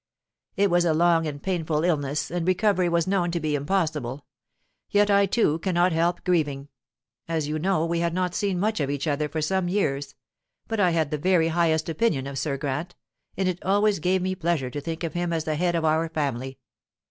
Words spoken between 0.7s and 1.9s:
was a long and painful